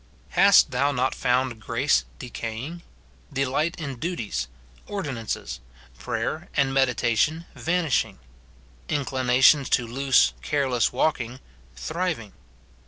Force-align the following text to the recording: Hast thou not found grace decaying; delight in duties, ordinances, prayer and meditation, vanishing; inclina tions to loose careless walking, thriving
Hast 0.29 0.71
thou 0.71 0.91
not 0.91 1.13
found 1.13 1.61
grace 1.61 2.05
decaying; 2.17 2.81
delight 3.31 3.75
in 3.79 3.99
duties, 3.99 4.47
ordinances, 4.87 5.59
prayer 5.99 6.49
and 6.57 6.73
meditation, 6.73 7.45
vanishing; 7.53 8.17
inclina 8.89 9.43
tions 9.43 9.69
to 9.69 9.85
loose 9.85 10.33
careless 10.41 10.91
walking, 10.91 11.39
thriving 11.75 12.33